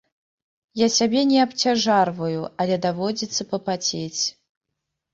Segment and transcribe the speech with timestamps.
[0.81, 4.23] Я сябе не абцяжарваю, але даводзіцца папацець.